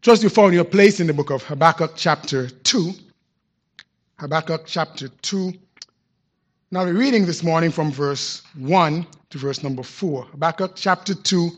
[0.00, 2.92] Trust you found your place in the book of Habakkuk, chapter 2.
[4.20, 5.52] Habakkuk, chapter 2.
[6.70, 10.24] Now we're reading this morning from verse 1 to verse number 4.
[10.26, 11.50] Habakkuk, chapter 2,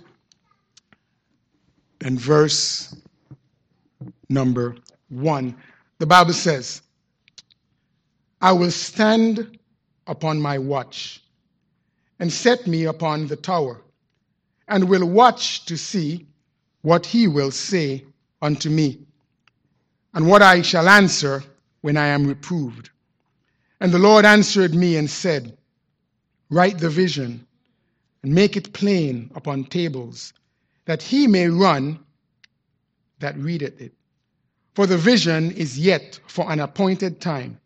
[2.00, 2.96] and verse
[4.30, 4.74] number
[5.10, 5.54] 1.
[5.98, 6.80] The Bible says,
[8.40, 9.58] I will stand
[10.06, 11.22] upon my watch
[12.18, 13.82] and set me upon the tower,
[14.66, 16.26] and will watch to see
[16.80, 18.06] what he will say
[18.42, 18.98] unto me,
[20.14, 21.42] and what I shall answer
[21.82, 22.90] when I am reproved.
[23.80, 25.56] And the Lord answered me and said,
[26.50, 27.46] Write the vision
[28.22, 30.32] and make it plain upon tables,
[30.84, 31.98] that he may run
[33.20, 33.92] that readeth it.
[34.74, 37.60] For the vision is yet for an appointed time,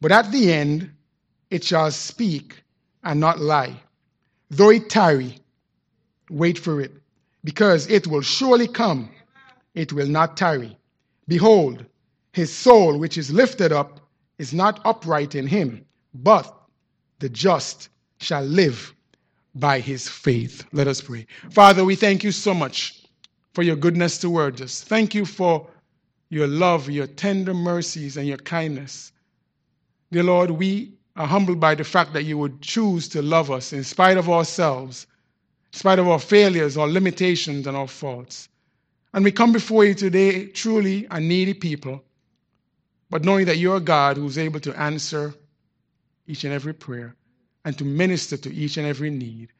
[0.00, 0.92] but at the end
[1.50, 2.62] it shall speak
[3.04, 3.80] and not lie.
[4.50, 5.38] Though it tarry,
[6.30, 6.92] wait for it,
[7.44, 9.10] because it will surely come
[9.74, 10.76] it will not tarry.
[11.28, 11.84] Behold,
[12.32, 14.00] his soul, which is lifted up,
[14.38, 16.54] is not upright in him, but
[17.18, 17.88] the just
[18.18, 18.94] shall live
[19.54, 20.64] by his faith.
[20.72, 21.26] Let us pray.
[21.50, 23.02] Father, we thank you so much
[23.52, 24.82] for your goodness towards us.
[24.82, 25.68] Thank you for
[26.30, 29.12] your love, your tender mercies, and your kindness.
[30.10, 33.72] Dear Lord, we are humbled by the fact that you would choose to love us
[33.72, 35.06] in spite of ourselves,
[35.72, 38.48] in spite of our failures, our limitations, and our faults.
[39.12, 42.02] And we come before you today truly a needy people,
[43.10, 45.34] but knowing that you're a God who's able to answer
[46.26, 47.14] each and every prayer
[47.64, 49.50] and to minister to each and every need.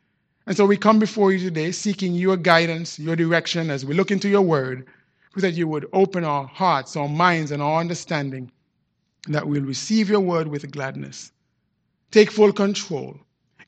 [0.46, 4.10] And so we come before you today seeking your guidance, your direction as we look
[4.10, 4.86] into your word,
[5.36, 8.50] that you would open our hearts, our minds, and our understanding,
[9.26, 11.32] and that we'll receive your word with gladness.
[12.10, 13.16] Take full control.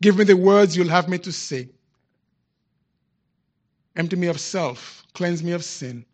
[0.02, 1.70] Give me the words you'll have me to say.
[3.96, 6.04] Empty me of self, cleanse me of sin,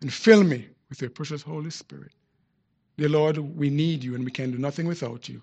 [0.00, 2.12] and fill me with your precious Holy Spirit.
[2.96, 5.40] Dear Lord, we need you and we can do nothing without you.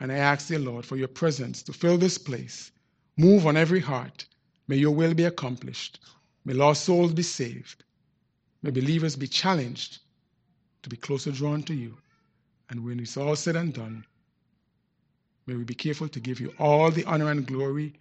[0.00, 2.72] And I ask, dear Lord, for your presence to fill this place.
[3.16, 4.26] Move on every heart.
[4.68, 6.00] May your will be accomplished.
[6.44, 7.84] May lost souls be saved.
[8.62, 10.00] May believers be challenged
[10.82, 11.96] to be closer drawn to you.
[12.68, 14.04] And when it's all said and done,
[15.46, 17.94] may we be careful to give you all the honor and glory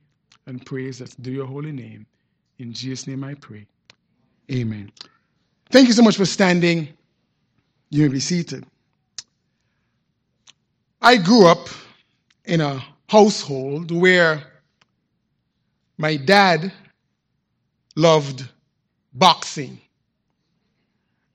[0.46, 2.06] and praise that's due your holy name.
[2.60, 3.66] In Jesus' name I pray.
[4.52, 4.92] Amen.
[5.72, 6.88] Thank you so much for standing.
[7.90, 8.66] You may be seated.
[11.02, 11.68] I grew up
[12.46, 14.44] in a household where
[15.98, 16.72] my dad
[17.96, 18.48] loved
[19.14, 19.80] boxing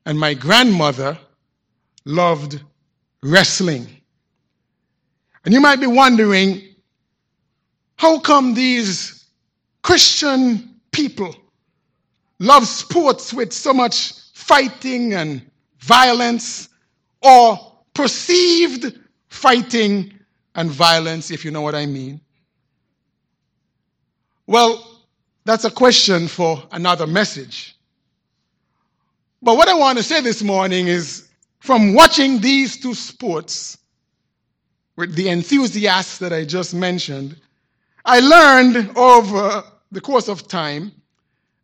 [0.06, 1.18] and my grandmother
[2.04, 2.60] loved
[3.22, 3.86] wrestling.
[5.44, 6.62] And you might be wondering,
[7.96, 9.26] how come these
[9.82, 11.32] Christian people
[12.40, 15.48] love sports with so much fighting and
[15.78, 16.68] violence
[17.22, 18.98] or perceived
[19.28, 20.12] fighting
[20.56, 22.20] and violence, if you know what I mean?
[24.48, 25.02] Well,
[25.44, 27.76] that's a question for another message.
[29.40, 31.28] But what I want to say this morning is
[31.60, 33.78] from watching these two sports
[34.96, 37.36] with the enthusiasts that I just mentioned,
[38.04, 40.92] I learned over the course of time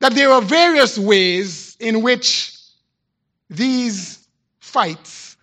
[0.00, 2.58] that there are various ways in which
[3.50, 4.26] these
[4.60, 5.36] fights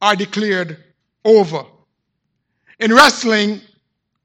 [0.00, 0.82] are declared
[1.24, 1.64] over.
[2.78, 3.60] In wrestling,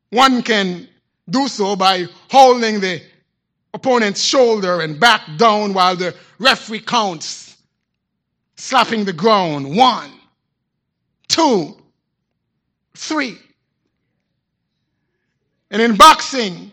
[0.10, 0.88] one can
[1.30, 3.02] do so by holding the
[3.74, 7.58] opponent's shoulder and back down while the referee counts,
[8.56, 9.76] slapping the ground.
[9.76, 10.12] One,
[11.28, 11.78] two,
[12.96, 13.38] three.
[15.70, 16.72] And in boxing,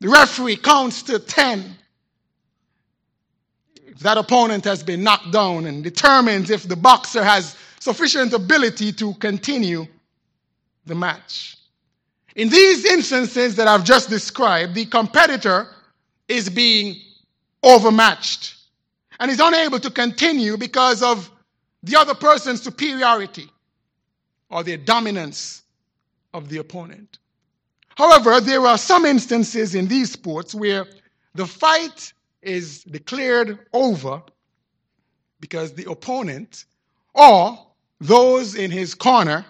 [0.00, 1.76] the referee counts to 10.
[3.86, 8.92] If that opponent has been knocked down and determines if the boxer has sufficient ability
[8.92, 9.86] to continue
[10.84, 11.56] the match.
[12.34, 15.68] In these instances that I've just described, the competitor
[16.28, 16.96] is being
[17.62, 18.54] overmatched
[19.18, 21.30] and is unable to continue because of
[21.82, 23.48] the other person's superiority
[24.50, 25.62] or the dominance
[26.34, 27.18] of the opponent.
[27.96, 30.86] However, there are some instances in these sports where
[31.34, 32.12] the fight
[32.42, 34.22] is declared over
[35.40, 36.66] because the opponent
[37.14, 37.58] or
[38.00, 39.44] those in his corner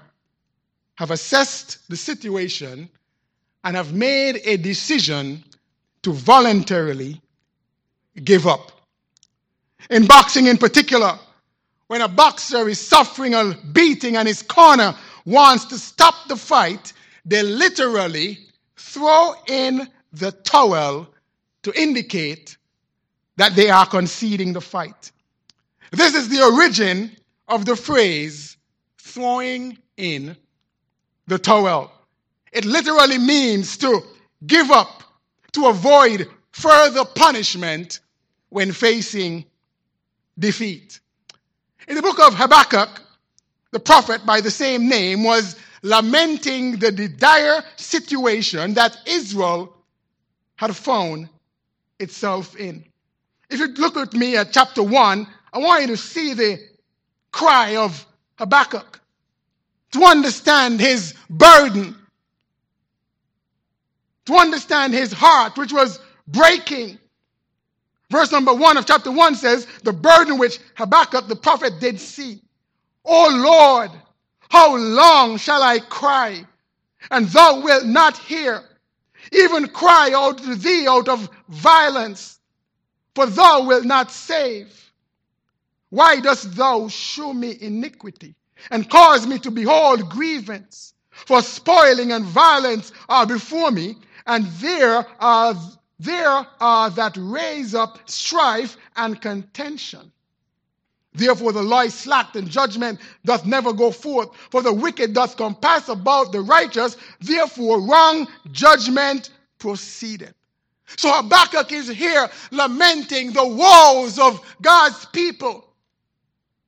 [0.95, 2.89] have assessed the situation
[3.65, 5.43] and have made a decision
[6.03, 7.21] to voluntarily
[8.23, 8.71] give up.
[9.91, 11.19] In boxing, in particular,
[11.89, 14.95] when a boxer is suffering a beating and his corner
[15.25, 16.93] wants to stop the fight,
[17.27, 18.39] they literally
[18.77, 21.09] throw in the towel
[21.65, 22.57] to indicate
[23.37, 25.11] that they are conceding the fight.
[25.91, 27.11] This is the origin
[27.49, 28.57] of the phrase
[28.99, 30.37] throwing in
[31.27, 31.93] the towel.
[32.53, 34.01] It literally means to
[34.47, 35.03] give up,
[35.53, 38.01] to avoid further punishment
[38.51, 39.45] when facing
[40.39, 41.01] defeat.
[41.89, 43.03] In the book of Habakkuk,
[43.73, 49.75] the prophet by the same name was lamenting the dire situation that Israel
[50.57, 51.29] had found
[51.99, 52.85] itself in.
[53.51, 56.59] If you look at me at chapter 1, I want you to see the
[57.33, 58.05] cry of
[58.39, 59.01] Habakkuk,
[59.93, 61.97] to understand his burden,
[64.27, 66.99] to understand his heart, which was breaking.
[68.11, 72.41] Verse number 1 of chapter 1 says, The burden which Habakkuk the prophet did see.
[73.05, 73.91] O Lord,
[74.49, 76.45] how long shall I cry,
[77.11, 78.63] and thou wilt not hear?
[79.33, 82.39] Even cry out to thee out of violence,
[83.15, 84.93] for thou wilt not save.
[85.91, 88.35] Why dost thou shew me iniquity
[88.71, 90.95] and cause me to behold grievance?
[91.11, 93.97] For spoiling and violence are before me,
[94.27, 95.55] and there are,
[95.99, 100.13] there are that raise up strife and contention.
[101.17, 104.29] Therefore, the law is slacked, and judgment doth never go forth.
[104.51, 106.97] For the wicked doth compass about the righteous.
[107.21, 110.35] Therefore, wrong judgment proceedeth.
[110.97, 115.67] So Habakkuk is here lamenting the woes of God's people,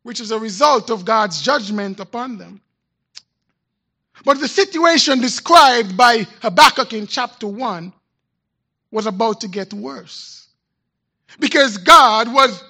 [0.02, 2.60] which is a result of God's judgment upon them.
[4.24, 7.92] But the situation described by Habakkuk in chapter 1
[8.90, 10.48] was about to get worse.
[11.38, 12.64] Because God was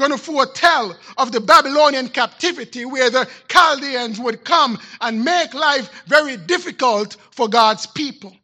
[0.00, 5.90] going to foretell of the Babylonian captivity where the Chaldeans would come and make life
[6.06, 8.34] very difficult for God's people.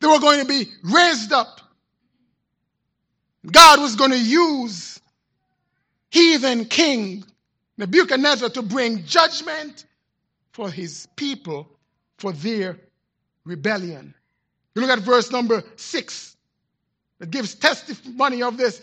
[0.00, 1.60] They were going to be raised up.
[3.50, 5.00] God was going to use
[6.10, 7.24] heathen king
[7.78, 9.86] Nebuchadnezzar to bring judgment
[10.52, 11.68] for his people
[12.18, 12.78] for their
[13.44, 14.14] rebellion.
[14.74, 16.36] You look at verse number six.
[17.20, 18.82] It gives testimony of this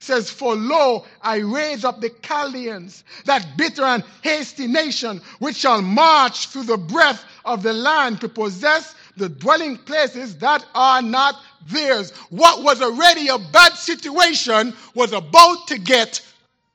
[0.00, 5.82] says, For lo, I raise up the Chaldeans, that bitter and hasty nation, which shall
[5.82, 11.36] march through the breadth of the land to possess the dwelling places that are not
[11.68, 12.12] theirs.
[12.30, 16.22] What was already a bad situation was about to get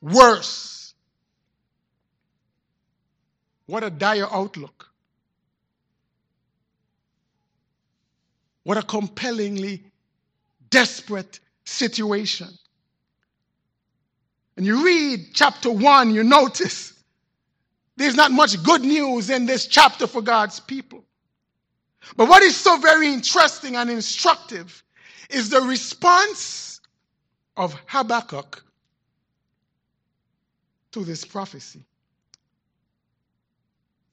[0.02, 0.94] worse.
[3.66, 4.88] What a dire outlook.
[8.64, 9.84] What a compellingly
[10.70, 12.50] desperate situation.
[14.58, 16.94] And you read chapter one, you notice
[17.98, 21.04] there's not much good news in this chapter for God's people.
[22.16, 24.84] But what is so very interesting and instructive
[25.30, 26.80] is the response
[27.58, 28.64] of Habakkuk
[30.92, 31.84] to this prophecy.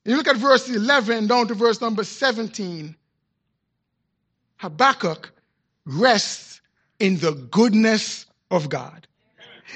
[0.04, 2.96] You look at verse 11 down to verse number 17.
[4.56, 5.32] Habakkuk
[5.84, 6.60] rests
[6.98, 9.06] in the goodness of God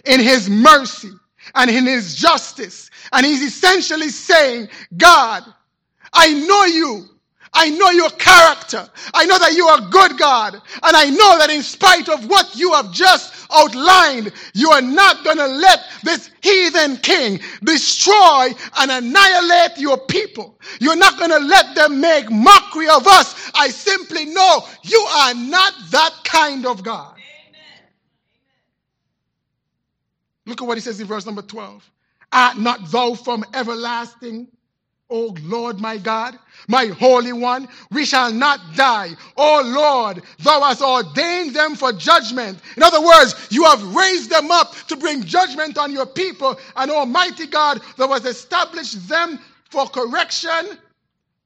[0.04, 1.10] in his mercy
[1.54, 2.90] and in his justice.
[3.12, 5.42] And he's essentially saying, God,
[6.12, 7.06] I know you.
[7.58, 8.86] I know your character.
[9.14, 10.54] I know that you are good God.
[10.54, 15.24] And I know that in spite of what you have just outlined, you are not
[15.24, 20.58] going to let this heathen king destroy and annihilate your people.
[20.80, 23.50] You're not going to let them make mockery of us.
[23.54, 27.15] I simply know you are not that kind of God.
[30.46, 31.90] Look at what he says in verse number 12.
[32.32, 34.48] Art not thou from everlasting,
[35.08, 36.36] O Lord my God,
[36.68, 37.68] my Holy One?
[37.92, 39.10] We shall not die.
[39.36, 42.58] O Lord, thou hast ordained them for judgment.
[42.76, 46.58] In other words, you have raised them up to bring judgment on your people.
[46.74, 49.38] And Almighty God, thou hast established them
[49.70, 50.78] for correction.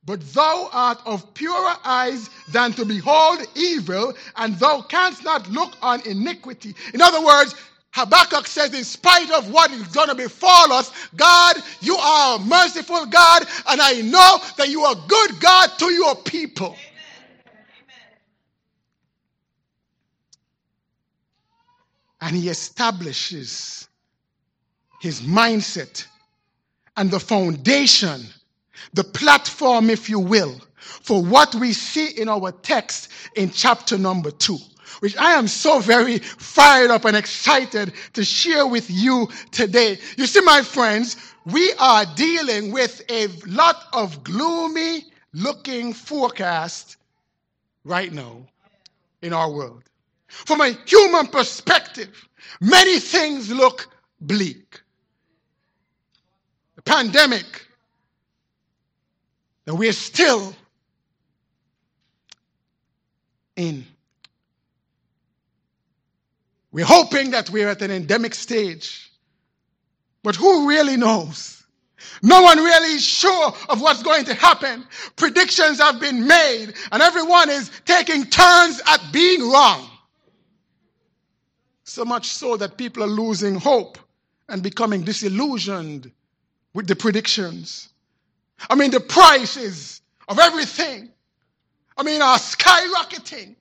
[0.07, 5.77] But thou art of purer eyes than to behold evil, and thou canst not look
[5.83, 6.75] on iniquity.
[6.95, 7.55] In other words,
[7.93, 12.39] Habakkuk says, in spite of what is going to befall us, God, you are a
[12.39, 16.69] merciful God, and I know that you are a good God to your people.
[16.69, 16.77] Amen.
[22.21, 23.89] And he establishes
[25.01, 26.07] his mindset
[26.97, 28.21] and the foundation,
[28.95, 34.31] the platform, if you will, for what we see in our text in chapter number
[34.31, 34.59] two
[35.01, 39.99] which I am so very fired up and excited to share with you today.
[40.17, 41.17] You see, my friends,
[41.47, 46.97] we are dealing with a lot of gloomy looking forecast
[47.85, 48.47] right now
[49.23, 49.85] in our world.
[50.27, 52.29] From a human perspective,
[52.61, 53.89] many things look
[54.21, 54.81] bleak.
[56.77, 57.67] The pandemic
[59.65, 60.55] that we're still
[63.57, 63.87] in.
[66.73, 69.11] We're hoping that we're at an endemic stage.
[70.23, 71.65] But who really knows?
[72.23, 74.87] No one really is sure of what's going to happen.
[75.17, 79.89] Predictions have been made, and everyone is taking turns at being wrong.
[81.85, 83.99] So much so that people are losing hope
[84.49, 86.11] and becoming disillusioned
[86.73, 87.89] with the predictions.
[88.69, 91.11] I mean, the prices of everything,
[91.97, 93.57] I mean, are skyrocketing.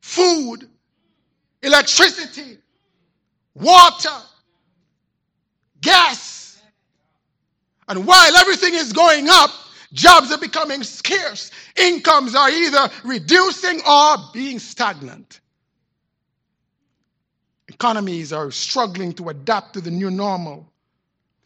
[0.00, 0.68] Food,
[1.66, 2.58] electricity,
[3.54, 4.16] water,
[5.80, 6.62] gas.
[7.88, 9.50] And while everything is going up,
[9.92, 11.50] jobs are becoming scarce.
[11.76, 15.40] Incomes are either reducing or being stagnant.
[17.68, 20.72] Economies are struggling to adapt to the new normal.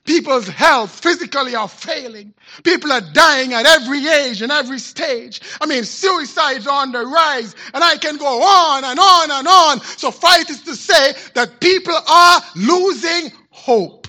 [0.05, 2.33] People's health physically are failing.
[2.65, 5.41] People are dying at every age and every stage.
[5.61, 9.47] I mean, suicides are on the rise, and I can go on and on and
[9.47, 9.81] on.
[9.81, 14.09] So, fight is to say that people are losing hope.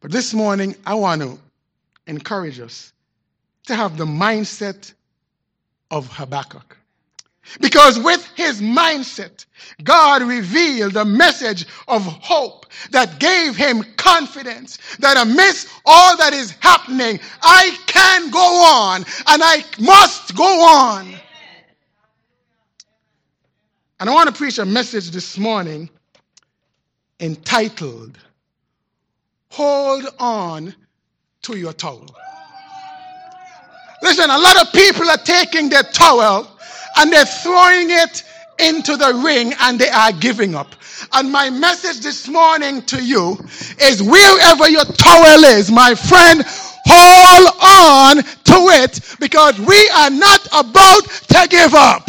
[0.00, 1.38] But this morning, I want to
[2.06, 2.92] encourage us
[3.66, 4.92] to have the mindset
[5.90, 6.75] of Habakkuk.
[7.60, 9.46] Because with his mindset,
[9.82, 16.52] God revealed a message of hope that gave him confidence that amidst all that is
[16.60, 21.14] happening, I can go on and I must go on.
[23.98, 25.88] And I want to preach a message this morning
[27.20, 28.18] entitled,
[29.50, 30.74] Hold On
[31.42, 32.14] to Your Towel.
[34.06, 36.48] Listen, a lot of people are taking their towel
[36.96, 38.22] and they're throwing it
[38.60, 40.68] into the ring and they are giving up.
[41.12, 43.36] And my message this morning to you
[43.80, 46.44] is wherever your towel is, my friend,
[46.86, 52.08] hold on to it because we are not about to give up.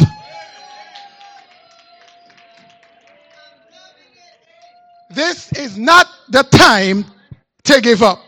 [5.10, 7.06] This is not the time
[7.64, 8.27] to give up.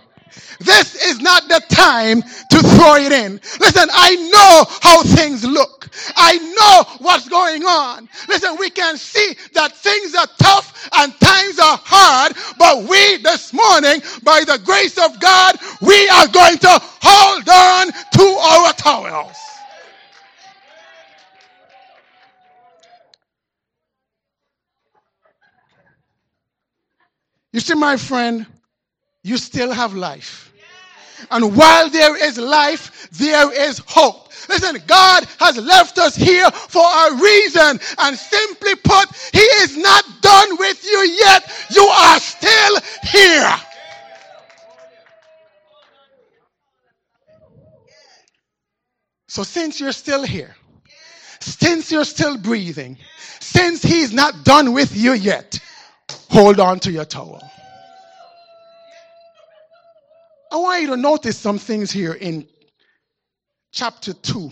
[0.58, 3.40] This is not the time to throw it in.
[3.60, 5.88] Listen, I know how things look.
[6.16, 8.08] I know what's going on.
[8.28, 13.52] Listen, we can see that things are tough and times are hard, but we this
[13.52, 19.36] morning, by the grace of God, we are going to hold on to our towels.
[27.52, 28.46] You see, my friend,
[29.22, 30.52] you still have life.
[31.30, 34.28] And while there is life, there is hope.
[34.48, 37.78] Listen, God has left us here for a reason.
[37.98, 41.66] And simply put, He is not done with you yet.
[41.70, 43.54] You are still here.
[49.28, 50.56] So, since you're still here,
[51.40, 52.96] since you're still breathing,
[53.38, 55.60] since He's not done with you yet,
[56.30, 57.40] hold on to your towel.
[60.50, 62.46] I want you to notice some things here in
[63.72, 64.50] chapter 2.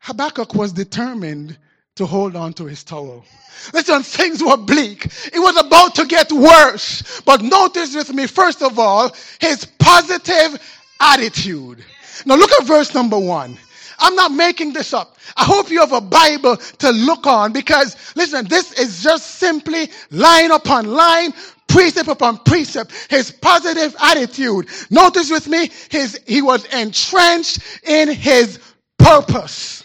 [0.00, 1.56] Habakkuk was determined
[1.94, 3.24] to hold on to his towel.
[3.72, 5.04] Listen, things were bleak.
[5.04, 7.20] It was about to get worse.
[7.20, 10.60] But notice with me, first of all, his positive
[11.00, 11.84] attitude.
[12.26, 13.56] Now look at verse number one.
[13.98, 15.16] I'm not making this up.
[15.36, 19.90] I hope you have a Bible to look on because listen, this is just simply
[20.10, 21.32] line upon line,
[21.72, 24.68] precept upon precept, his positive attitude.
[24.90, 28.60] Notice with me, his, he was entrenched in his
[28.98, 29.82] purpose.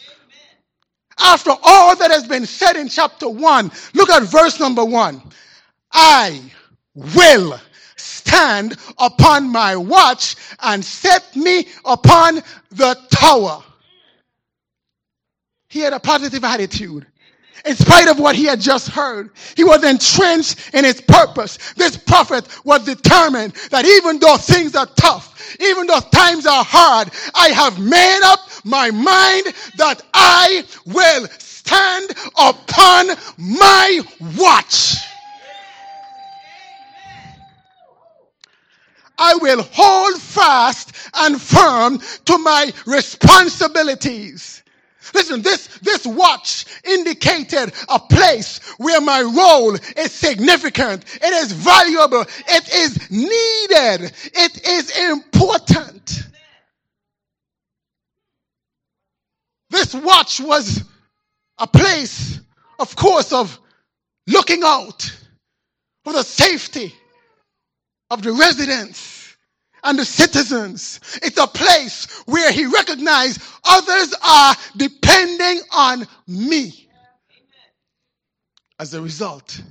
[1.18, 5.22] After all that has been said in chapter one, look at verse number one.
[5.92, 6.42] I
[6.94, 7.60] will
[7.96, 13.64] stand upon my watch and set me upon the tower.
[15.70, 17.08] He had a positive attitude
[17.66, 19.32] in spite of what he had just heard.
[19.56, 21.58] He was entrenched in his purpose.
[21.74, 27.10] This prophet was determined that even though things are tough, even though times are hard,
[27.34, 34.02] I have made up my mind that I will stand upon my
[34.38, 34.96] watch.
[39.18, 44.64] I will hold fast and firm to my responsibilities.
[45.14, 51.04] Listen, this, this watch indicated a place where my role is significant.
[51.16, 52.22] It is valuable.
[52.22, 54.12] It is needed.
[54.34, 56.24] It is important.
[59.70, 60.84] This watch was
[61.58, 62.40] a place,
[62.80, 63.60] of course, of
[64.28, 65.12] looking out
[66.04, 66.94] for the safety
[68.10, 69.27] of the residents
[69.84, 71.00] and the citizens.
[71.22, 76.90] It's a place where he recognized others are depending on me.
[78.80, 79.62] As a result,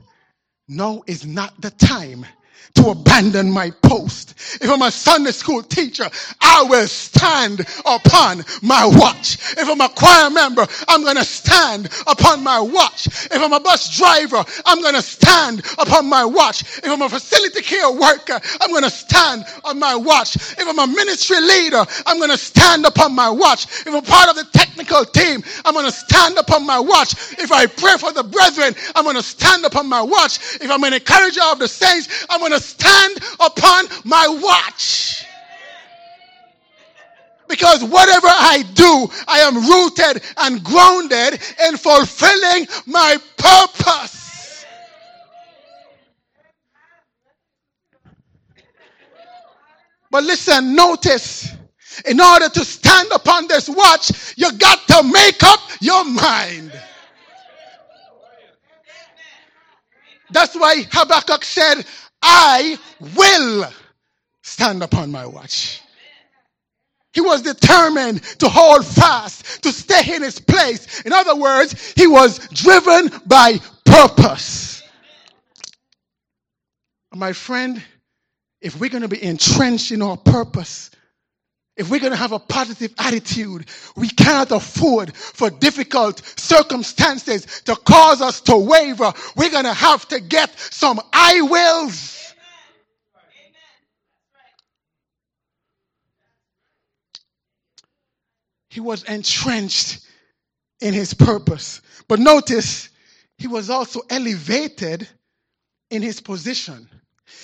[0.68, 2.26] now is not the time
[2.74, 4.34] to abandon my post.
[4.60, 6.08] If I'm a Sunday school teacher,
[6.40, 9.38] I will stand upon my watch.
[9.56, 13.06] If I'm a choir member, I'm going to stand upon my watch.
[13.06, 16.62] If I'm a bus driver, I'm going to stand upon my watch.
[16.78, 20.36] If I'm a facility care worker, I'm going to stand on my watch.
[20.36, 23.64] If I'm a ministry leader, I'm going to stand upon my watch.
[23.86, 27.14] If I'm part of the technical team, I'm going to stand upon my watch.
[27.38, 30.38] If I pray for the brethren, I'm going to stand upon my watch.
[30.60, 35.24] If I'm an encourager of the saints, I'm going to stand upon my watch.
[37.48, 44.66] Because whatever I do, I am rooted and grounded in fulfilling my purpose.
[50.10, 51.52] But listen, notice,
[52.04, 56.72] in order to stand upon this watch, you got to make up your mind.
[60.30, 61.84] That's why Habakkuk said,
[62.22, 62.78] I
[63.16, 63.70] will
[64.42, 65.80] stand upon my watch.
[67.12, 71.00] He was determined to hold fast, to stay in his place.
[71.00, 74.82] In other words, he was driven by purpose.
[77.14, 77.82] My friend,
[78.60, 80.90] if we're going to be entrenched in our purpose,
[81.76, 83.66] if we're going to have a positive attitude,
[83.96, 89.12] we cannot afford for difficult circumstances to cause us to waver.
[89.36, 92.34] We're going to have to get some I wills.
[98.70, 100.00] He was entrenched
[100.80, 101.80] in his purpose.
[102.08, 102.90] But notice,
[103.38, 105.08] he was also elevated
[105.90, 106.88] in his position.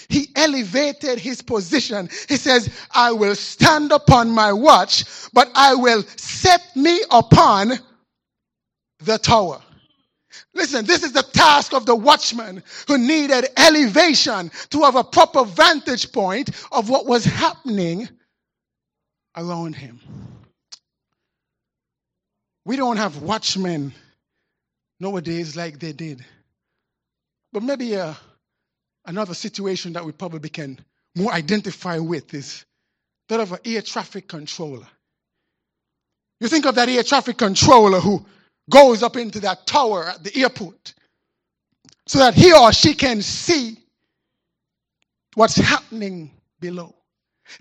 [0.09, 2.09] He elevated his position.
[2.29, 7.73] He says, I will stand upon my watch, but I will set me upon
[9.01, 9.61] the tower.
[10.55, 15.45] Listen, this is the task of the watchman who needed elevation to have a proper
[15.45, 18.09] vantage point of what was happening
[19.37, 20.01] around him.
[22.65, 23.93] We don't have watchmen
[25.01, 26.25] nowadays like they did.
[27.53, 28.15] But maybe uh,
[29.07, 30.79] another situation that we probably can
[31.17, 32.65] more identify with is
[33.29, 34.87] that of an air traffic controller.
[36.41, 38.25] You think of that air traffic controller who
[38.71, 40.95] goes up into that tower at the airport
[42.07, 43.79] so that he or she can see
[45.35, 46.95] what's happening below,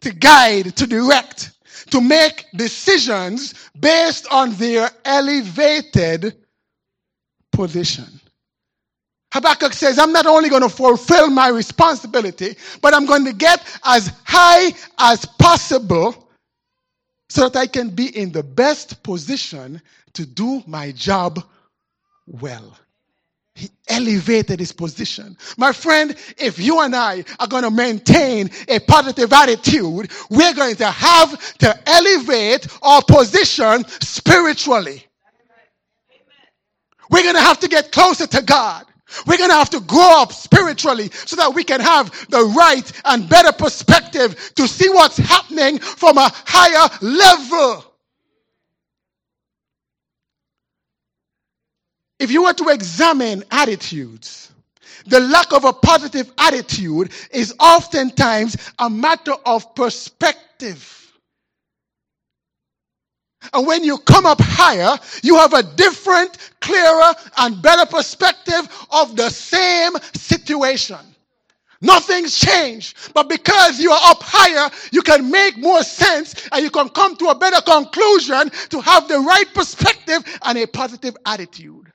[0.01, 1.51] to guide, to direct,
[1.91, 6.35] to make decisions based on their elevated
[7.51, 8.19] position.
[9.31, 13.65] Habakkuk says, I'm not only going to fulfill my responsibility, but I'm going to get
[13.85, 16.29] as high as possible
[17.29, 19.81] so that I can be in the best position
[20.13, 21.41] to do my job
[22.27, 22.77] well.
[23.55, 25.37] He elevated his position.
[25.57, 30.75] My friend, if you and I are going to maintain a positive attitude, we're going
[30.75, 35.05] to have to elevate our position spiritually.
[37.09, 38.85] We're going to have to get closer to God.
[39.25, 42.91] We're going to have to grow up spiritually so that we can have the right
[43.05, 47.85] and better perspective to see what's happening from a higher level.
[52.19, 54.51] If you were to examine attitudes,
[55.07, 61.00] the lack of a positive attitude is oftentimes a matter of perspective.
[63.53, 69.15] And when you come up higher, you have a different, clearer, and better perspective of
[69.15, 70.97] the same situation.
[71.81, 72.95] Nothing's changed.
[73.13, 77.15] But because you are up higher, you can make more sense and you can come
[77.17, 81.91] to a better conclusion to have the right perspective and a positive attitude.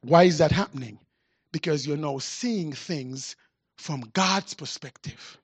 [0.00, 0.98] Why is that happening?
[1.52, 3.36] Because you're now seeing things
[3.76, 5.39] from God's perspective.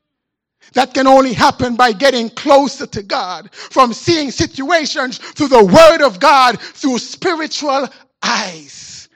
[0.74, 6.05] That can only happen by getting closer to God, from seeing situations through the Word
[6.05, 7.88] of God, through spiritual
[8.22, 9.09] eyes.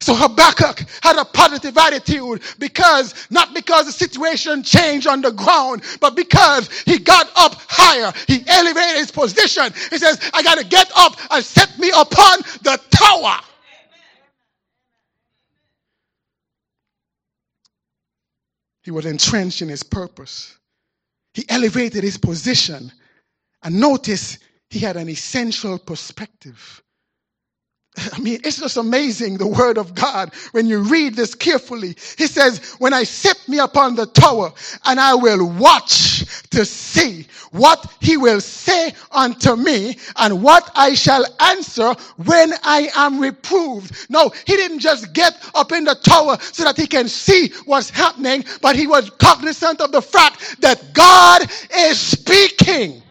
[0.00, 5.82] So Habakkuk had a positive attitude because, not because the situation changed on the ground,
[6.00, 8.12] but because he got up higher.
[8.26, 9.72] He elevated his position.
[9.90, 13.40] He says, I got to get up and set me upon the tower.
[18.88, 20.56] He was entrenched in his purpose.
[21.34, 22.90] He elevated his position.
[23.62, 24.38] And notice,
[24.70, 26.82] he had an essential perspective.
[28.12, 31.96] I mean, it's just amazing the word of God when you read this carefully.
[32.16, 34.52] He says, when I set me upon the tower
[34.84, 40.94] and I will watch to see what he will say unto me and what I
[40.94, 44.10] shall answer when I am reproved.
[44.10, 47.90] No, he didn't just get up in the tower so that he can see what's
[47.90, 51.42] happening, but he was cognizant of the fact that God
[51.74, 53.02] is speaking.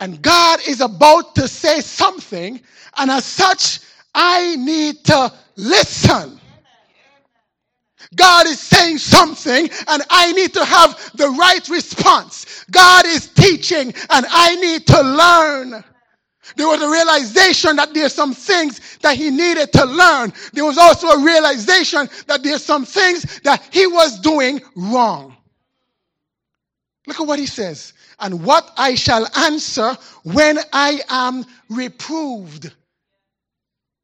[0.00, 2.60] And God is about to say something,
[2.96, 3.80] and as such,
[4.14, 6.38] I need to listen.
[8.14, 12.64] God is saying something, and I need to have the right response.
[12.70, 15.84] God is teaching, and I need to learn.
[16.56, 20.32] There was a realization that there's some things that he needed to learn.
[20.52, 25.36] There was also a realization that there's some things that he was doing wrong.
[27.06, 32.72] Look at what he says and what I shall answer when I am reproved.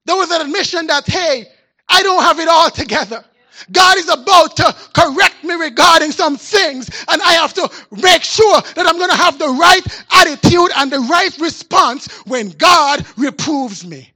[0.07, 1.47] There was an admission that, hey,
[1.89, 3.25] I don't have it all together.
[3.73, 8.61] God is about to correct me regarding some things, and I have to make sure
[8.61, 13.87] that I'm going to have the right attitude and the right response when God reproves
[13.87, 14.13] me.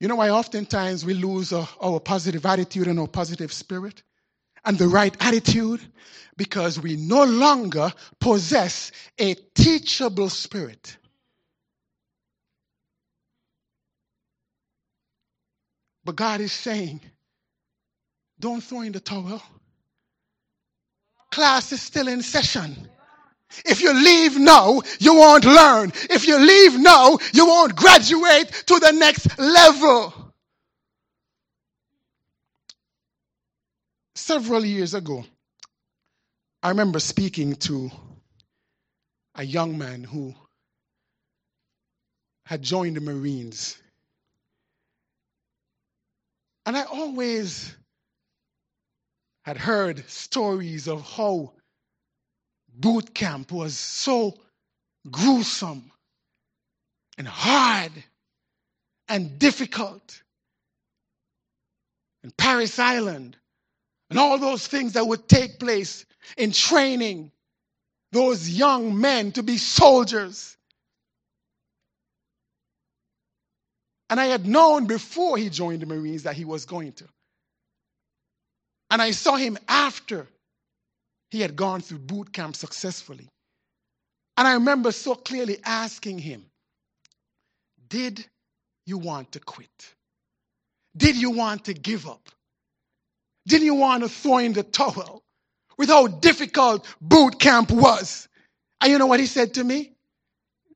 [0.00, 4.02] You know why oftentimes we lose our, our positive attitude and our positive spirit
[4.66, 5.80] and the right attitude?
[6.36, 10.96] because we no longer possess a teachable spirit.
[16.04, 17.00] But God is saying,
[18.38, 19.42] don't throw in the towel.
[21.32, 22.88] Class is still in session.
[23.64, 25.92] If you leave now, you won't learn.
[26.10, 30.25] If you leave now, you won't graduate to the next level.
[34.26, 35.24] Several years ago,
[36.60, 37.92] I remember speaking to
[39.36, 40.34] a young man who
[42.44, 43.80] had joined the Marines.
[46.66, 47.72] And I always
[49.44, 51.52] had heard stories of how
[52.74, 54.36] boot camp was so
[55.08, 55.92] gruesome
[57.16, 57.92] and hard
[59.06, 60.20] and difficult.
[62.24, 63.36] And Parris Island
[64.10, 66.04] and all those things that would take place
[66.36, 67.30] in training
[68.12, 70.56] those young men to be soldiers.
[74.08, 77.04] And I had known before he joined the Marines that he was going to.
[78.90, 80.28] And I saw him after
[81.30, 83.28] he had gone through boot camp successfully.
[84.36, 86.46] And I remember so clearly asking him,
[87.88, 88.24] Did
[88.84, 89.94] you want to quit?
[90.96, 92.28] Did you want to give up?
[93.46, 95.22] Did you want to throw in the towel?
[95.76, 98.28] with how difficult boot camp was.
[98.80, 99.92] And you know what he said to me?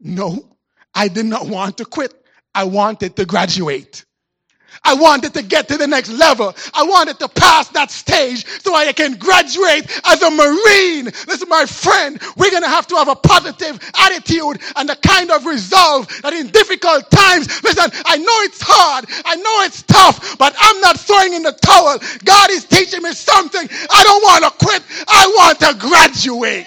[0.01, 0.57] No,
[0.95, 2.15] I did not want to quit.
[2.55, 4.05] I wanted to graduate.
[4.85, 6.55] I wanted to get to the next level.
[6.75, 11.07] I wanted to pass that stage so I can graduate as a Marine.
[11.27, 15.31] Listen, my friend, we're going to have to have a positive attitude and the kind
[15.31, 19.07] of resolve that in difficult times, listen, I know it's hard.
[19.25, 21.99] I know it's tough, but I'm not throwing in the towel.
[22.25, 23.69] God is teaching me something.
[23.91, 24.83] I don't want to quit.
[25.09, 26.67] I want to graduate.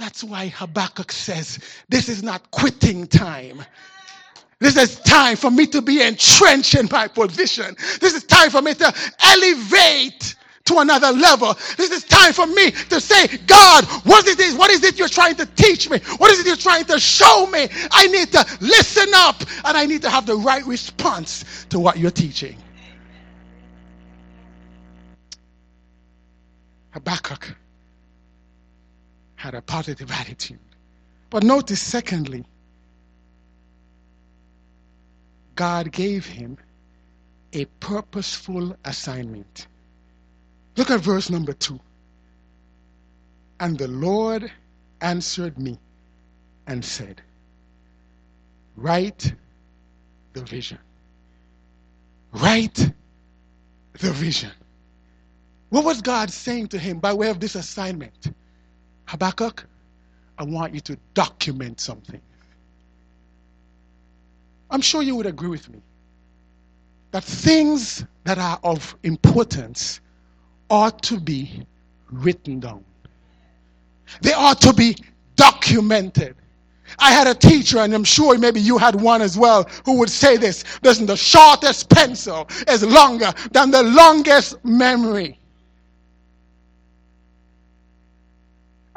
[0.00, 1.58] That's why Habakkuk says,
[1.90, 3.62] This is not quitting time.
[4.58, 7.76] This is time for me to be entrenched in my position.
[8.00, 11.52] This is time for me to elevate to another level.
[11.76, 14.58] This is time for me to say, God, what is it?
[14.58, 15.98] What is it you're trying to teach me?
[16.16, 17.68] What is it you're trying to show me?
[17.90, 21.98] I need to listen up and I need to have the right response to what
[21.98, 22.56] you're teaching.
[26.92, 27.54] Habakkuk
[29.40, 30.60] had a positive attitude.
[31.30, 32.44] But notice, secondly,
[35.56, 36.58] God gave him
[37.54, 39.66] a purposeful assignment.
[40.76, 41.80] Look at verse number two.
[43.60, 44.50] And the Lord
[45.00, 45.78] answered me
[46.66, 47.22] and said,
[48.76, 49.34] Write
[50.34, 50.78] the vision.
[52.32, 52.92] Write
[54.00, 54.52] the vision.
[55.70, 58.32] What was God saying to him by way of this assignment?
[59.10, 59.66] Habakkuk,
[60.38, 62.20] I want you to document something.
[64.70, 65.80] I'm sure you would agree with me
[67.10, 70.00] that things that are of importance
[70.70, 71.66] ought to be
[72.12, 72.84] written down.
[74.22, 74.96] They ought to be
[75.34, 76.36] documented.
[77.00, 80.10] I had a teacher, and I'm sure maybe you had one as well, who would
[80.10, 85.39] say this Listen, the shortest pencil is longer than the longest memory.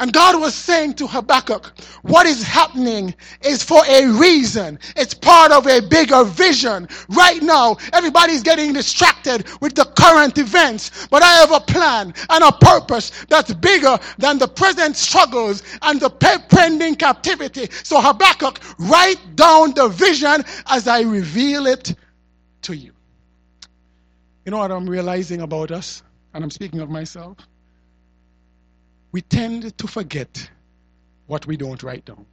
[0.03, 4.77] And God was saying to Habakkuk, what is happening is for a reason.
[4.97, 6.89] It's part of a bigger vision.
[7.07, 12.43] Right now, everybody's getting distracted with the current events, but I have a plan and
[12.43, 17.69] a purpose that's bigger than the present struggles and the pending captivity.
[17.83, 21.95] So Habakkuk, write down the vision as I reveal it
[22.63, 22.91] to you.
[24.43, 26.03] You know what I'm realizing about us?
[26.33, 27.37] And I'm speaking of myself
[29.13, 30.49] we tend to forget
[31.28, 32.26] what we don't write down.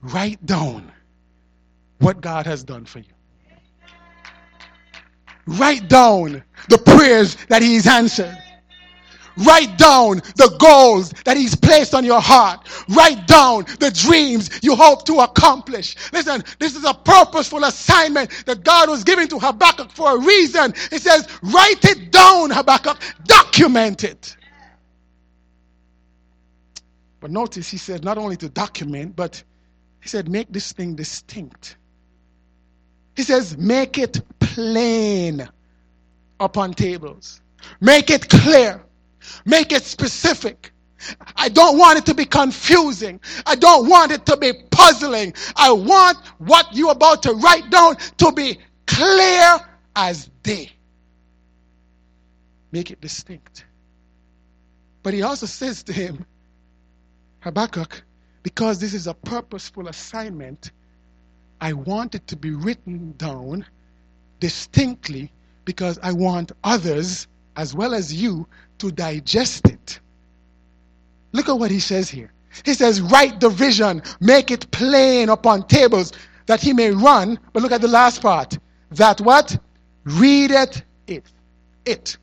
[0.00, 0.90] Write down
[1.98, 3.04] what God has done for you.
[5.46, 8.38] Write down the prayers that He's answered.
[9.36, 12.68] Write down the goals that He's placed on your heart.
[12.88, 15.96] Write down the dreams you hope to accomplish.
[16.12, 20.72] Listen, this is a purposeful assignment that God was giving to Habakkuk for a reason.
[20.90, 24.36] He says, Write it down, Habakkuk, document it.
[27.20, 29.42] But notice he said not only to document, but
[30.00, 31.76] he said, Make this thing distinct.
[33.16, 35.48] He says, Make it plain
[36.38, 37.40] upon tables,
[37.80, 38.82] make it clear.
[39.44, 40.72] Make it specific.
[41.36, 43.20] I don't want it to be confusing.
[43.46, 45.34] I don't want it to be puzzling.
[45.56, 49.60] I want what you're about to write down to be clear
[49.96, 50.70] as day.
[52.72, 53.66] Make it distinct.
[55.02, 56.24] But he also says to him,
[57.40, 58.02] Habakkuk,
[58.42, 60.72] because this is a purposeful assignment,
[61.60, 63.66] I want it to be written down
[64.40, 65.30] distinctly
[65.64, 68.46] because I want others, as well as you,
[68.78, 70.00] to digest it.
[71.32, 72.32] Look at what he says here.
[72.64, 76.12] He says, Write the vision, make it plain upon tables
[76.46, 77.38] that he may run.
[77.52, 78.58] But look at the last part.
[78.92, 79.56] That what?
[80.04, 80.82] Read it.
[81.06, 81.24] It.
[81.84, 82.16] It.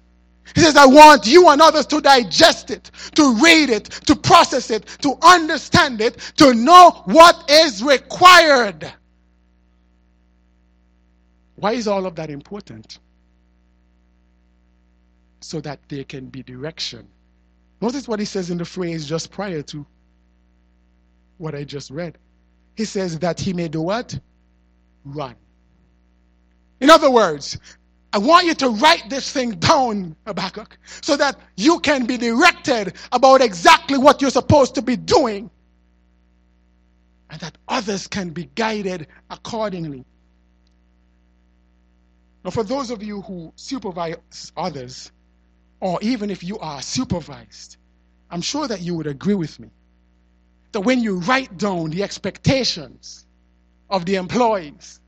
[0.56, 4.70] He says, I want you and others to digest it, to read it, to process
[4.70, 8.92] it, to understand it, to know what is required.
[11.56, 13.00] Why is all of that important?
[15.42, 17.08] So that there can be direction.
[17.82, 19.86] Notice what he says in the phrase just prior to
[21.38, 22.18] what I just read.
[22.76, 24.18] He says that he may do what?
[25.04, 25.36] Run.
[26.80, 27.60] In other words,
[28.14, 32.94] I want you to write this thing down, Habakkuk, so that you can be directed
[33.12, 35.50] about exactly what you're supposed to be doing
[37.30, 40.06] and that others can be guided accordingly.
[42.44, 45.12] Now, for those of you who supervise others,
[45.82, 47.78] or even if you are supervised,
[48.30, 49.70] I'm sure that you would agree with me
[50.72, 53.26] that when you write down the expectations
[53.90, 55.02] of the employees,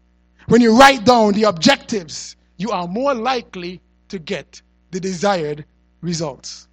[0.47, 5.63] when you write down the objectives, you are more likely to get the desired
[6.01, 6.67] results.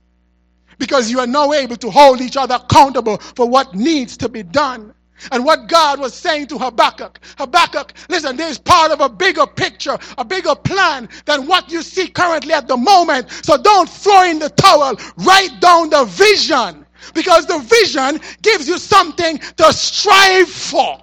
[0.79, 4.43] Because you are now able to hold each other accountable for what needs to be
[4.43, 4.93] done.
[5.33, 9.99] And what God was saying to Habakkuk Habakkuk, listen, there's part of a bigger picture,
[10.19, 13.31] a bigger plan than what you see currently at the moment.
[13.43, 14.97] So don't throw in the towel.
[15.17, 20.99] Write down the vision because the vision gives you something to strive for.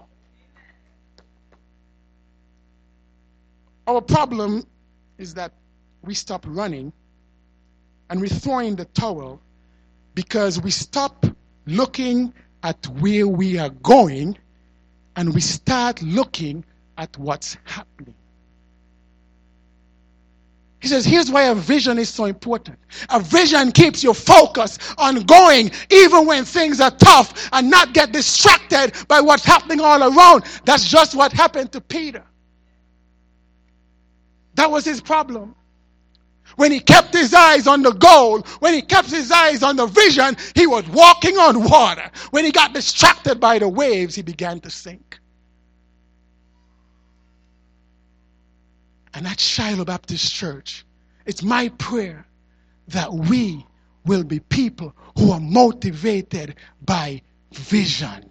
[3.87, 4.65] Our problem
[5.17, 5.53] is that
[6.03, 6.91] we stop running
[8.09, 9.41] and we throw in the towel
[10.13, 11.25] because we stop
[11.65, 14.37] looking at where we are going
[15.15, 16.63] and we start looking
[16.97, 18.13] at what's happening.
[20.79, 22.77] He says, here's why a vision is so important.
[23.09, 28.11] A vision keeps you focused on going even when things are tough and not get
[28.11, 30.43] distracted by what's happening all around.
[30.65, 32.23] That's just what happened to Peter.
[34.53, 35.55] That was his problem
[36.57, 39.85] when he kept his eyes on the goal, when he kept his eyes on the
[39.85, 42.09] vision, he was walking on water.
[42.31, 45.19] When he got distracted by the waves, he began to sink.
[49.13, 50.83] And at Shiloh Baptist Church,
[51.25, 52.25] it's my prayer
[52.89, 53.65] that we
[54.05, 57.21] will be people who are motivated by
[57.53, 58.29] vision.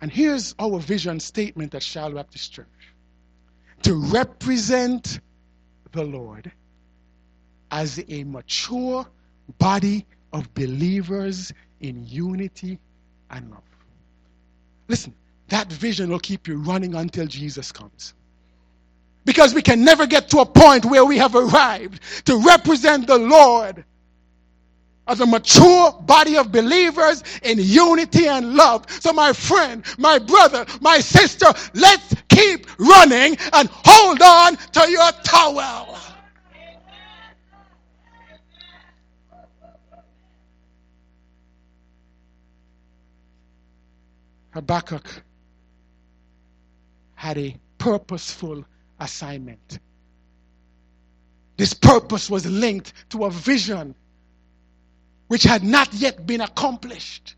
[0.00, 2.68] And here's our vision statement at Shiloh Baptist Church
[3.84, 5.20] to represent
[5.92, 6.50] the Lord
[7.70, 9.06] as a mature
[9.58, 12.78] body of believers in unity
[13.30, 13.62] and love.
[14.88, 15.14] Listen,
[15.48, 18.14] that vision will keep you running until Jesus comes.
[19.24, 23.18] Because we can never get to a point where we have arrived to represent the
[23.18, 23.84] Lord
[25.06, 28.86] as a mature body of believers in unity and love.
[29.00, 35.10] So, my friend, my brother, my sister, let's keep running and hold on to your
[35.22, 35.98] towel.
[44.52, 45.22] Habakkuk
[47.14, 48.64] had a purposeful
[49.00, 49.80] assignment.
[51.56, 53.96] This purpose was linked to a vision
[55.28, 57.36] which had not yet been accomplished.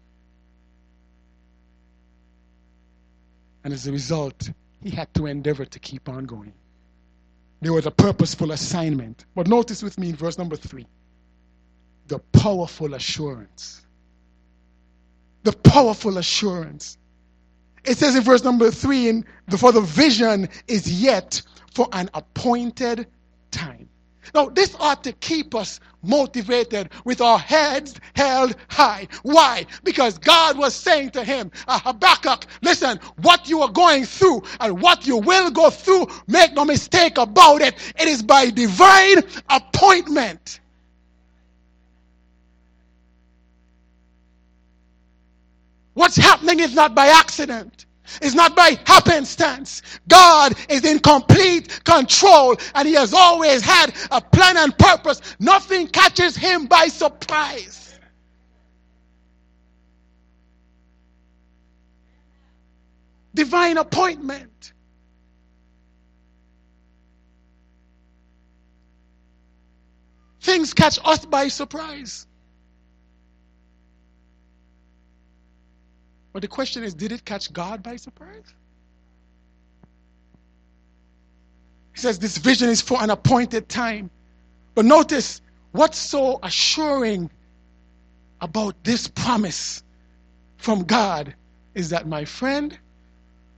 [3.65, 4.51] And as a result,
[4.83, 6.53] he had to endeavor to keep on going.
[7.61, 9.25] There was a purposeful assignment.
[9.35, 10.87] But notice with me in verse number three
[12.07, 13.85] the powerful assurance.
[15.43, 16.99] The powerful assurance.
[17.85, 19.25] It says in verse number three, in,
[19.59, 21.43] for the vision is yet
[21.75, 23.07] for an appointed
[24.35, 29.09] Now, this ought to keep us motivated with our heads held high.
[29.23, 29.67] Why?
[29.85, 34.81] Because God was saying to him, uh, Habakkuk, listen, what you are going through and
[34.81, 40.61] what you will go through, make no mistake about it, it is by divine appointment.
[45.95, 47.87] What's happening is not by accident.
[48.23, 49.83] It's not by happenstance.
[50.09, 55.21] God is in complete control and He has always had a plan and purpose.
[55.39, 57.99] Nothing catches Him by surprise.
[63.35, 64.73] Divine appointment.
[70.41, 72.27] Things catch us by surprise.
[76.37, 78.53] But the question is did it catch God by surprise?
[81.95, 84.11] He says this vision is for an appointed time.
[84.75, 85.41] But notice
[85.73, 87.31] what's so assuring
[88.43, 89.83] about this promise
[90.59, 91.35] from God
[91.75, 92.79] is that, my friend,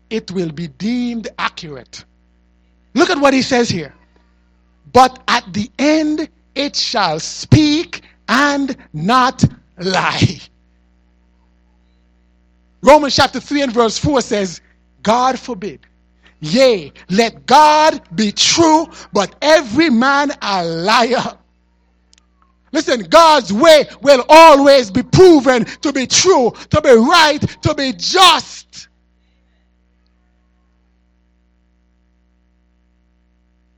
[0.09, 2.05] it will be deemed accurate.
[2.95, 3.93] Look at what he says here.
[4.93, 9.45] But at the end, it shall speak and not
[9.79, 10.39] lie.
[12.83, 14.61] Romans chapter 3 and verse 4 says,
[15.03, 15.81] God forbid.
[16.41, 21.37] Yea, let God be true, but every man a liar.
[22.73, 27.93] Listen, God's way will always be proven to be true, to be right, to be
[27.95, 28.88] just.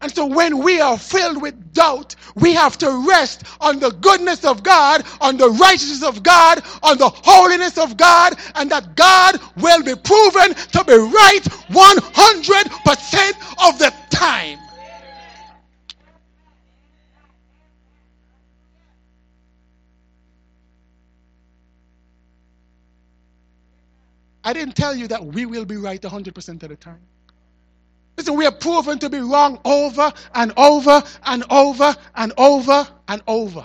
[0.02, 4.44] And so when we are filled with doubt, we have to rest on the goodness
[4.44, 9.38] of God, on the righteousness of God, on the holiness of God, and that God
[9.58, 14.58] will be proven to be right 100% of the time.
[24.42, 27.00] I didn't tell you that we will be right 100% of the time.
[28.20, 33.22] Listen, we are proven to be wrong over and over and over and over and
[33.26, 33.64] over.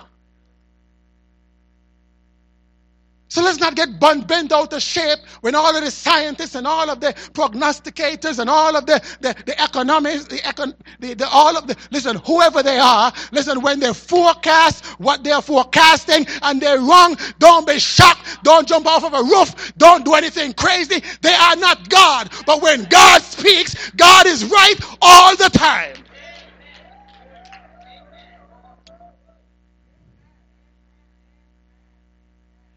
[3.36, 6.90] So let's not get bent out of shape when all of the scientists and all
[6.90, 11.58] of the prognosticators and all of the, the, the economists, the, econ, the, the, all
[11.58, 16.80] of the, listen, whoever they are, listen, when they forecast what they're forecasting and they're
[16.80, 18.42] wrong, don't be shocked.
[18.44, 19.74] Don't jump off of a roof.
[19.78, 21.04] Don't do anything crazy.
[21.22, 22.32] They are not God.
[22.46, 25.98] But when God speaks, God is right all the time.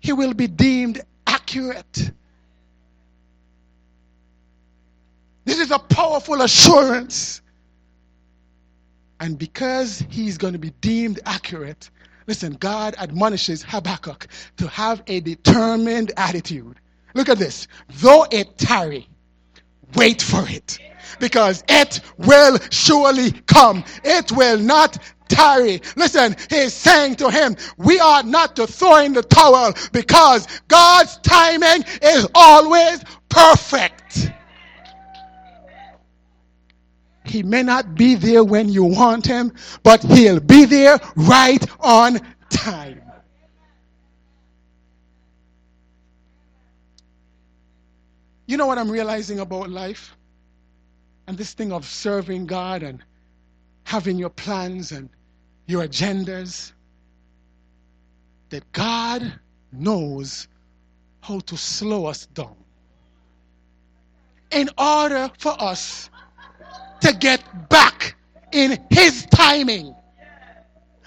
[0.00, 2.10] He will be deemed accurate.
[5.44, 7.40] This is a powerful assurance.
[9.20, 11.90] And because he's going to be deemed accurate,
[12.26, 16.76] listen, God admonishes Habakkuk to have a determined attitude.
[17.14, 17.66] Look at this.
[17.94, 19.08] Though it tarry,
[19.94, 20.78] wait for it.
[21.20, 23.84] Because it will surely come.
[24.04, 24.98] It will not
[25.28, 25.80] tarry.
[25.96, 31.18] Listen, he's saying to him, we are not to throw in the towel because God's
[31.18, 34.30] timing is always perfect.
[37.24, 42.20] He may not be there when you want him, but he'll be there right on
[42.48, 43.02] time.
[48.48, 50.16] You know what I'm realizing about life?
[51.26, 53.04] And this thing of serving God and
[53.84, 55.10] having your plans and
[55.66, 56.72] your agendas,
[58.48, 59.38] that God
[59.70, 60.48] knows
[61.20, 62.56] how to slow us down
[64.50, 66.08] in order for us
[67.02, 68.16] to get back
[68.52, 69.94] in His timing.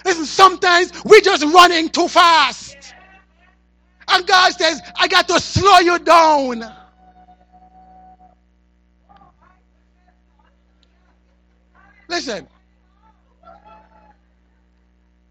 [0.04, 2.94] Listen, sometimes we're just running too fast.
[4.06, 6.72] And God says, I got to slow you down.
[12.12, 12.46] Listen,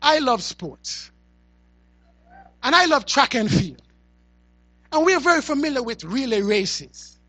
[0.01, 1.11] I love sports.
[2.63, 3.83] And I love track and field.
[4.91, 7.19] And we're very familiar with relay races.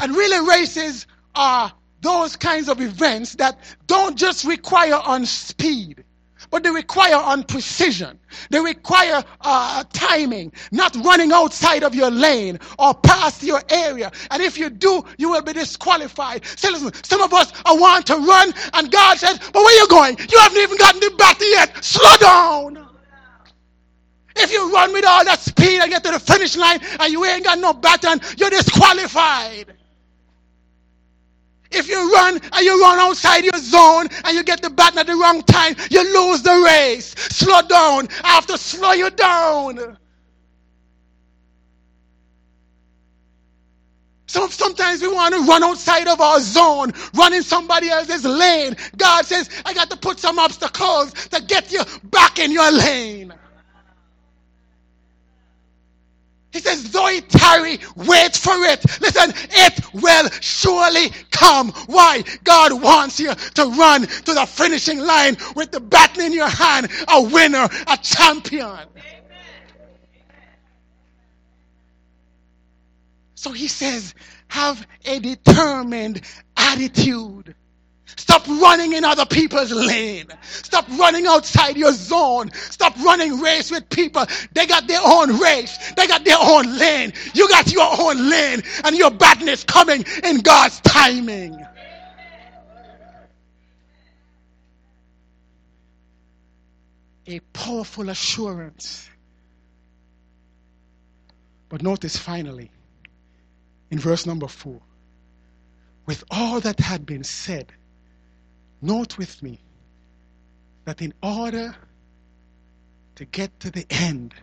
[0.00, 1.72] And relay races are
[2.02, 3.58] those kinds of events that
[3.88, 6.04] don't just require on speed,
[6.50, 8.18] but they require on precision.
[8.50, 14.10] They require uh, timing, not running outside of your lane or past your area.
[14.30, 16.44] And if you do, you will be disqualified.
[16.56, 19.88] So listen, some of us are want to run, and God says, "But where you
[19.88, 20.18] going?
[20.18, 21.84] You haven't even gotten the battle yet.
[21.84, 22.88] Slow down."
[24.36, 27.24] If you run with all that speed and get to the finish line and you
[27.24, 29.74] ain't got no baton, you're disqualified.
[31.70, 35.06] If you run and you run outside your zone and you get the baton at
[35.06, 37.14] the wrong time, you lose the race.
[37.18, 38.08] Slow down.
[38.24, 39.98] I have to slow you down.
[44.28, 48.76] So sometimes we want to run outside of our zone, run in somebody else's lane.
[48.98, 53.32] God says, I got to put some obstacles to get you back in your lane.
[56.50, 58.82] He says, though it tarry, wait for it.
[59.00, 61.70] Listen, it will surely come.
[61.86, 62.24] Why?
[62.42, 66.88] God wants you to run to the finishing line with the baton in your hand,
[67.08, 68.78] a winner, a champion.
[73.34, 74.14] So he says,
[74.48, 76.22] have a determined
[76.56, 77.54] attitude.
[78.16, 80.26] Stop running in other people's lane.
[80.42, 82.50] Stop running outside your zone.
[82.52, 84.26] Stop running race with people.
[84.52, 85.92] They got their own race.
[85.92, 87.12] They got their own lane.
[87.34, 91.64] You got your own lane and your badness coming in God's timing.
[97.26, 99.08] A powerful assurance.
[101.68, 102.70] But notice finally,
[103.90, 104.80] in verse number four,
[106.06, 107.72] with all that had been said,
[108.80, 109.58] Note with me
[110.84, 111.74] that in order
[113.16, 114.34] to get to the end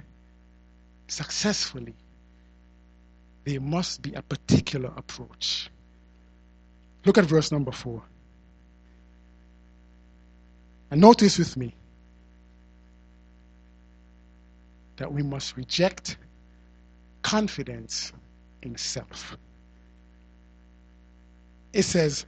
[1.08, 1.96] successfully,
[3.46, 5.70] there must be a particular approach.
[7.06, 8.02] Look at verse number four.
[10.92, 11.74] And notice with me
[14.98, 16.18] that we must reject
[17.22, 18.12] confidence
[18.62, 19.38] in self.
[21.74, 22.26] It says,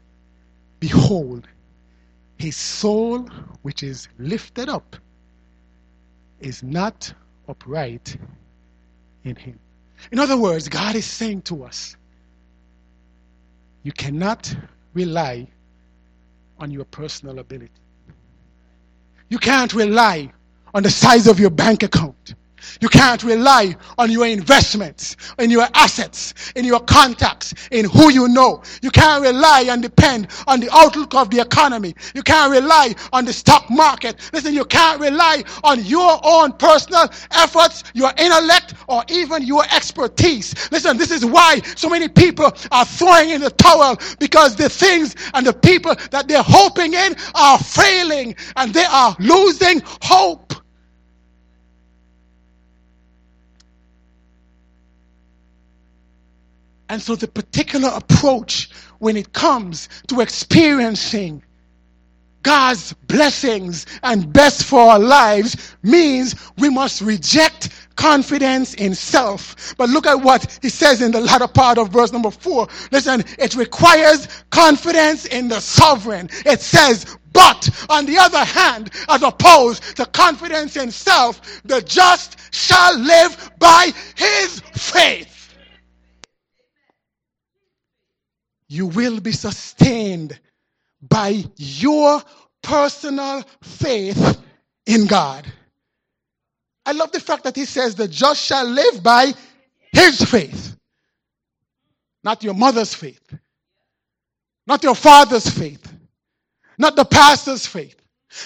[0.79, 1.47] Behold,
[2.38, 3.21] his soul,
[3.63, 4.95] which is lifted up,
[6.39, 7.13] is not
[7.47, 8.17] upright
[9.23, 9.59] in him.
[10.11, 11.95] In other words, God is saying to us,
[13.83, 14.55] you cannot
[14.93, 15.47] rely
[16.59, 17.71] on your personal ability.
[19.29, 20.31] You can't rely
[20.73, 22.35] on the size of your bank account.
[22.81, 28.27] You can't rely on your investments, in your assets, in your contacts, in who you
[28.27, 28.63] know.
[28.81, 31.95] You can't rely and depend on the outlook of the economy.
[32.13, 34.29] You can't rely on the stock market.
[34.33, 40.71] Listen, you can't rely on your own personal efforts, your intellect, or even your expertise.
[40.71, 45.15] Listen, this is why so many people are throwing in the towel because the things
[45.33, 50.53] and the people that they're hoping in are failing and they are losing hope.
[56.89, 58.69] And so the particular approach
[58.99, 61.43] when it comes to experiencing
[62.43, 69.75] God's blessings and best for our lives means we must reject confidence in self.
[69.75, 72.67] But look at what he says in the latter part of verse number four.
[72.91, 76.29] Listen, it requires confidence in the sovereign.
[76.45, 82.38] It says, but on the other hand, as opposed to confidence in self, the just
[82.53, 85.36] shall live by his faith.
[88.70, 90.39] You will be sustained
[91.01, 92.22] by your
[92.61, 94.41] personal faith
[94.86, 95.45] in God.
[96.86, 99.34] I love the fact that he says the just shall live by
[99.91, 100.76] his faith,
[102.24, 103.36] not your mother's faith,
[104.65, 105.91] not your father's faith,
[106.78, 107.95] not the pastor's faith,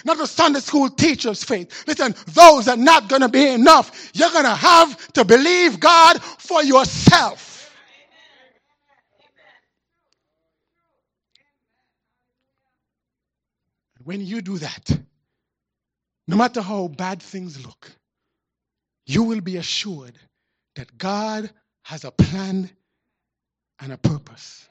[0.05, 1.83] not the Sunday school teacher's faith.
[1.87, 4.11] Listen, those are not going to be enough.
[4.13, 7.50] You're going to have to believe God for yourself.
[14.03, 14.99] When you do that,
[16.27, 17.91] no matter how bad things look,
[19.05, 20.13] you will be assured
[20.75, 21.49] that God
[21.83, 22.69] has a plan
[23.79, 24.67] and a purpose.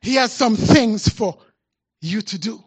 [0.00, 1.38] He has some things for
[2.00, 2.62] you to do.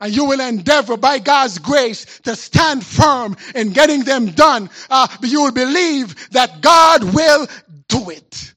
[0.00, 4.68] And you will endeavor by God's grace to stand firm in getting them done.
[4.90, 7.46] Uh, but you will believe that God will
[7.88, 8.54] do it.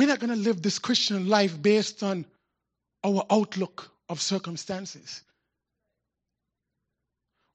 [0.00, 2.24] We're not going to live this Christian life based on
[3.04, 5.20] our outlook of circumstances.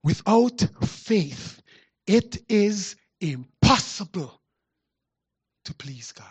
[0.03, 1.59] Without faith,
[2.05, 4.39] it is impossible
[5.63, 6.27] to please God.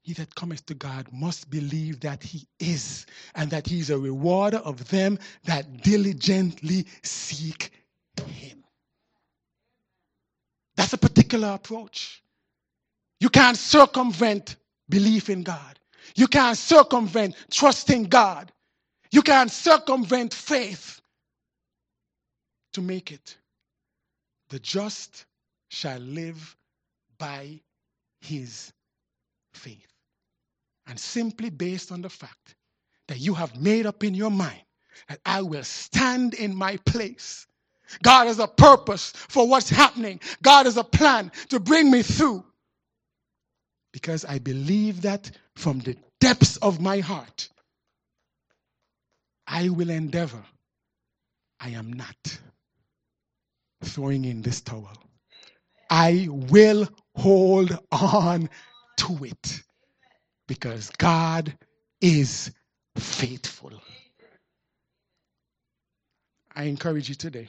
[0.00, 3.04] He that cometh to God must believe that he is,
[3.34, 7.72] and that he is a rewarder of them that diligently seek
[8.24, 8.64] him.
[10.78, 12.22] That's a particular approach.
[13.20, 14.56] You can't circumvent
[14.88, 15.78] belief in God.
[16.14, 18.52] You can't circumvent trusting God.
[19.10, 21.00] You can't circumvent faith
[22.72, 23.36] to make it.
[24.50, 25.26] The just
[25.68, 26.56] shall live
[27.18, 27.60] by
[28.20, 28.72] his
[29.52, 29.92] faith.
[30.86, 32.54] And simply based on the fact
[33.08, 34.62] that you have made up in your mind
[35.08, 37.46] that I will stand in my place.
[38.02, 40.20] God has a purpose for what's happening.
[40.42, 42.44] God has a plan to bring me through.
[44.00, 47.48] Because I believe that from the depths of my heart,
[49.48, 50.44] I will endeavor.
[51.58, 52.38] I am not
[53.82, 54.96] throwing in this towel.
[55.90, 58.48] I will hold on
[58.98, 59.62] to it
[60.46, 61.52] because God
[62.00, 62.52] is
[62.96, 63.72] faithful.
[66.54, 67.48] I encourage you today,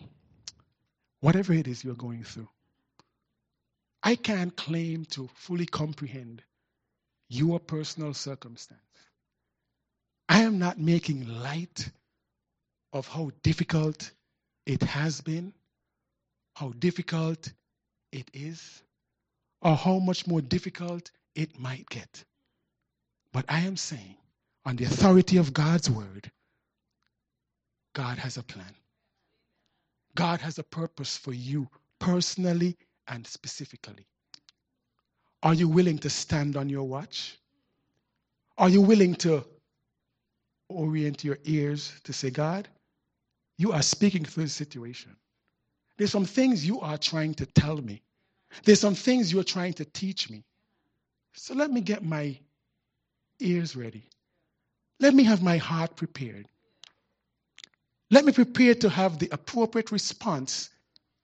[1.20, 2.48] whatever it is you're going through,
[4.04, 6.44] I can't claim to fully comprehend
[7.28, 8.82] your personal circumstance.
[10.28, 11.90] I am not making light
[12.94, 14.12] of how difficult
[14.66, 15.54] it has been,
[16.56, 17.52] how difficult
[18.12, 18.84] it is,
[19.62, 22.24] or how much more difficult it might get.
[23.34, 24.16] But I am saying,
[24.66, 26.32] on the authority of God's word,
[27.94, 28.76] God has a plan.
[30.16, 31.68] God has a purpose for you
[32.00, 32.78] personally
[33.10, 34.06] and specifically.
[35.44, 37.38] Are you willing to stand on your watch?
[38.58, 39.46] Are you willing to
[40.70, 42.68] orient your ears to say, God,
[43.58, 45.16] you are speaking through the situation.
[45.98, 48.02] There's some things you are trying to tell me.
[48.64, 50.44] There's some things you're trying to teach me.
[51.34, 52.38] So let me get my
[53.40, 54.04] ears ready.
[55.00, 56.48] Let me have my heart prepared.
[58.12, 60.70] Let me prepare to have the appropriate response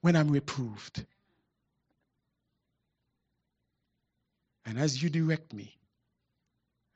[0.02, 1.06] when I'm reproved.
[4.66, 5.78] And as you direct me,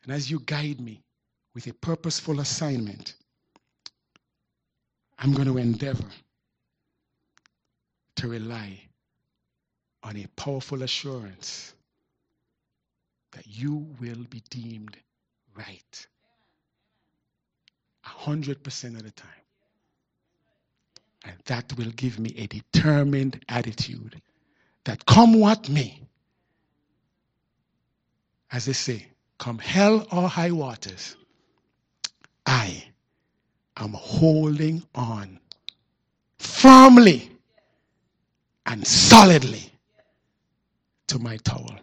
[0.04, 1.04] and as you guide me
[1.54, 3.16] with a purposeful assignment,
[5.18, 6.10] I'm going to endeavor
[8.16, 8.80] to rely
[10.04, 11.74] on a powerful assurance
[13.32, 14.98] that you will be deemed
[15.56, 16.08] right.
[18.06, 19.30] A hundred percent of the time.
[21.26, 24.22] And that will give me a determined attitude
[24.86, 26.02] that come what may,
[28.52, 29.06] as they say,
[29.38, 31.16] come hell or high waters,
[32.46, 32.84] I
[33.78, 35.40] am holding on
[36.38, 37.32] firmly
[38.66, 39.72] and solidly
[41.08, 41.80] to my towel.